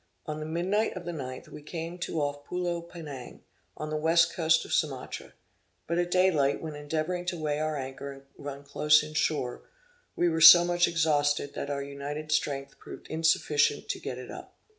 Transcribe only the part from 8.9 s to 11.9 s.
in shore, we were so much exhausted that our